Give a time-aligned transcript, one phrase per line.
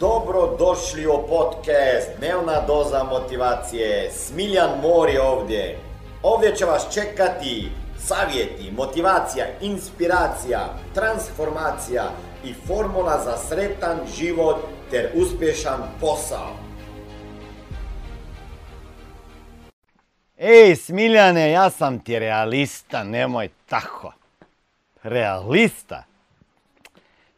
[0.00, 4.10] Dobro došli u podcast Dnevna doza motivacije.
[4.10, 5.78] Smiljan Mor je ovdje.
[6.22, 7.68] Ovdje će vas čekati
[7.98, 12.10] savjeti, motivacija, inspiracija, transformacija
[12.44, 14.56] i formula za sretan život
[14.90, 16.50] ter uspješan posao.
[20.38, 24.12] Ej, Smiljane, ja sam ti realista, nemoj tako.
[25.02, 26.13] Realista?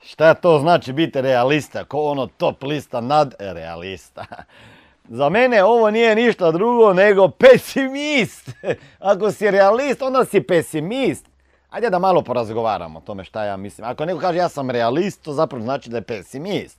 [0.08, 1.84] Šta to znači biti realista?
[1.84, 4.24] Ko ono top lista nad realista.
[5.18, 8.50] Za mene ovo nije ništa drugo nego pesimist.
[9.12, 11.26] Ako si realist, onda si pesimist.
[11.70, 13.88] Ajde da malo porazgovaramo o tome šta ja mislim.
[13.88, 16.78] Ako neko kaže ja sam realist, to zapravo znači da je pesimist.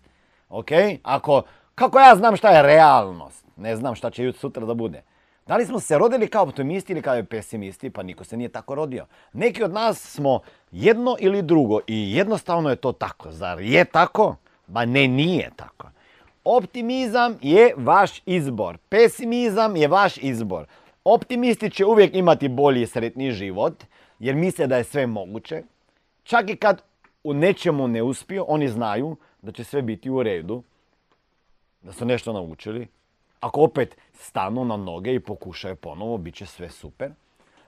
[0.50, 0.70] Ok?
[1.04, 1.42] Ako,
[1.76, 3.46] kako ja znam šta je realnost?
[3.56, 5.04] Ne znam šta će sutra da bude.
[5.48, 7.90] Da li smo se rodili kao optimisti ili kao pesimisti?
[7.90, 9.06] Pa niko se nije tako rodio.
[9.34, 10.40] Neki od nas smo
[10.72, 13.32] jedno ili drugo i jednostavno je to tako.
[13.32, 14.36] Zar je tako?
[14.68, 15.90] Ba ne, nije tako.
[16.44, 18.78] Optimizam je vaš izbor.
[18.90, 20.66] Pesimizam je vaš izbor.
[21.04, 23.84] Optimisti će uvijek imati bolji i sretniji život
[24.20, 25.64] jer misle da je sve moguće.
[26.24, 26.82] Čak i kad
[27.24, 30.64] u nečemu ne uspiju, oni znaju da će sve biti u redu,
[31.82, 32.88] da su nešto naučili,
[33.40, 37.12] ako opet stanu na noge i pokušaju ponovo, bit će sve super.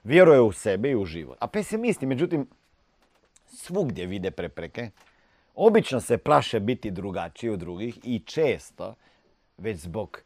[0.03, 1.38] Vjeruje u sebe i u život.
[1.42, 2.48] A pesimisti, međutim,
[3.45, 4.89] svugdje vide prepreke.
[5.56, 8.95] Obično se plaše biti drugačiji od drugih i često,
[9.58, 10.22] već zbog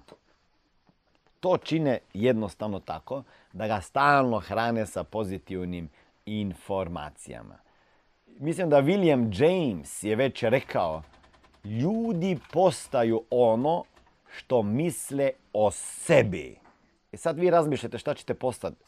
[1.40, 5.88] To čine jednostavno tako da ga stalno hrane sa pozitivnim
[6.26, 7.67] informacijama
[8.38, 11.02] mislim da William James je već rekao,
[11.64, 13.84] ljudi postaju ono
[14.36, 16.58] što misle o sebi.
[17.12, 18.84] I sad vi razmišljate šta ćete postati,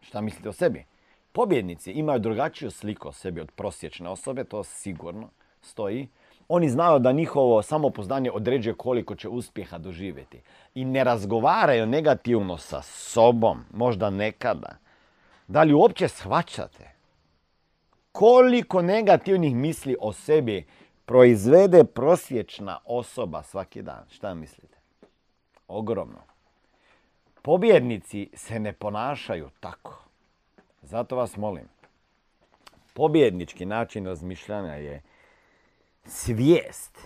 [0.00, 0.84] šta mislite o sebi.
[1.32, 5.28] Pobjednici imaju drugačiju sliku o sebi od prosječne osobe, to sigurno
[5.60, 6.08] stoji.
[6.48, 10.40] Oni znaju da njihovo samopoznanje određuje koliko će uspjeha doživjeti.
[10.74, 14.76] I ne razgovaraju negativno sa sobom, možda nekada.
[15.48, 16.95] Da li uopće shvaćate
[18.18, 20.66] koliko negativnih misli o sebi
[21.04, 24.04] proizvede prosječna osoba svaki dan.
[24.10, 24.78] Šta mislite?
[25.68, 26.22] Ogromno.
[27.42, 30.04] Pobjednici se ne ponašaju tako.
[30.82, 31.68] Zato vas molim.
[32.94, 35.02] Pobjednički način razmišljanja je
[36.06, 36.98] svijest.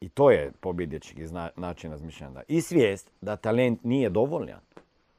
[0.00, 1.22] I to je pobjednički
[1.56, 2.42] način razmišljanja.
[2.48, 4.60] I svijest da talent nije dovoljan.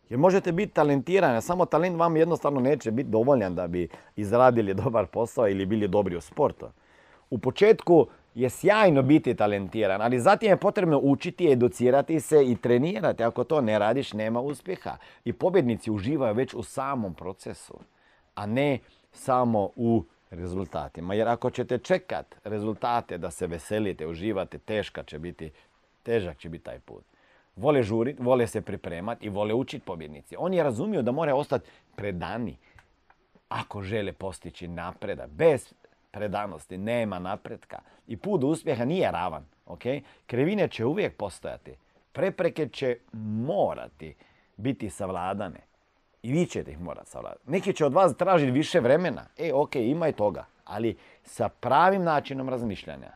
[0.10, 5.06] Jer možete biti talentirani, samo talent vam jednostavno neće biti dovoljan da bi izradili dobar
[5.06, 6.66] posao ili bili dobri u sportu.
[7.30, 13.24] U početku je sjajno biti talentiran, ali zatim je potrebno učiti, educirati se i trenirati.
[13.24, 14.98] Ako to ne radiš, nema uspjeha.
[15.26, 17.80] I pobjednici uživaju već u samom procesu,
[18.36, 18.80] a ne
[19.12, 21.14] samo u rezultatima.
[21.14, 25.52] Jer ako ćete čekat rezultate da se veselite, uživate, teška će biti,
[26.04, 27.17] težak će biti taj put
[27.58, 30.36] vole žurit, vole se pripremati i vole učiti pobjednici.
[30.40, 32.58] Oni razumiju da moraju ostati predani
[33.50, 35.30] ako žele postići napredak.
[35.30, 35.74] Bez
[36.12, 37.80] predanosti nema napretka.
[38.08, 39.46] I put uspjeha nije ravan.
[39.66, 40.02] Okay?
[40.26, 41.76] Krivine će uvijek postojati.
[42.12, 42.98] Prepreke će
[43.48, 44.16] morati
[44.58, 45.60] biti savladane.
[46.24, 47.52] I vi ćete ih morati savladati.
[47.52, 49.26] Neki će od vas tražiti više vremena.
[49.38, 50.46] E, ok, ima i toga.
[50.66, 53.12] Ali sa pravim načinom razmišljanja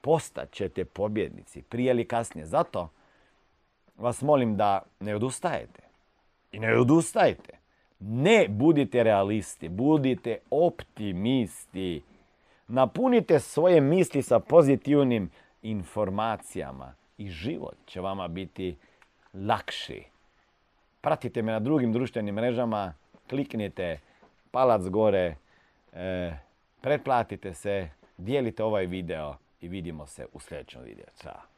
[0.00, 2.46] postat ćete pobjednici prije ili kasnije.
[2.46, 2.88] Zato
[3.98, 5.82] vas molim da ne odustajete.
[6.52, 7.58] I ne odustajte.
[8.00, 12.02] Ne budite realisti, budite optimisti.
[12.68, 15.30] Napunite svoje misli sa pozitivnim
[15.62, 18.76] informacijama i život će vama biti
[19.34, 20.04] lakši.
[21.00, 22.94] Pratite me na drugim društvenim mrežama,
[23.30, 24.00] kliknite
[24.50, 25.36] palac gore,
[25.92, 26.32] e,
[26.80, 31.06] pretplatite se, dijelite ovaj video i vidimo se u sljedećem videu.
[31.22, 31.57] Ćao.